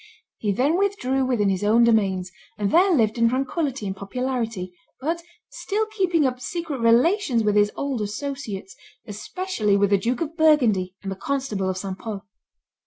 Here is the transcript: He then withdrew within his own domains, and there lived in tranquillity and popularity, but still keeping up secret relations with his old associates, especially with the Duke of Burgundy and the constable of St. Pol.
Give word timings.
He 0.39 0.51
then 0.51 0.79
withdrew 0.79 1.25
within 1.27 1.49
his 1.49 1.63
own 1.63 1.83
domains, 1.83 2.31
and 2.57 2.71
there 2.71 2.89
lived 2.91 3.19
in 3.19 3.29
tranquillity 3.29 3.85
and 3.85 3.95
popularity, 3.95 4.73
but 4.99 5.21
still 5.49 5.85
keeping 5.85 6.25
up 6.25 6.39
secret 6.39 6.79
relations 6.79 7.43
with 7.43 7.55
his 7.55 7.71
old 7.75 8.01
associates, 8.01 8.75
especially 9.05 9.77
with 9.77 9.91
the 9.91 9.99
Duke 9.99 10.21
of 10.21 10.35
Burgundy 10.35 10.95
and 11.03 11.11
the 11.11 11.15
constable 11.15 11.69
of 11.69 11.77
St. 11.77 11.99
Pol. 11.99 12.25